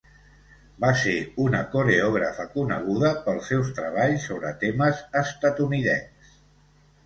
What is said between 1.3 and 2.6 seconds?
una coreògrafa